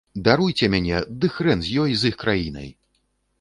Даруйце 0.27 0.69
мяне, 0.75 1.01
ды 1.25 1.29
хрэн 1.35 1.61
з 1.67 1.77
ёй, 1.85 1.93
з 2.05 2.09
іх 2.13 2.19
краінай! 2.25 2.69